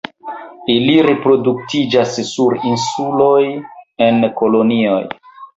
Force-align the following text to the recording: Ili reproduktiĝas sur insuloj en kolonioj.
Ili 0.75 0.95
reproduktiĝas 1.07 2.17
sur 2.31 2.57
insuloj 2.71 3.45
en 4.09 4.21
kolonioj. 4.41 5.01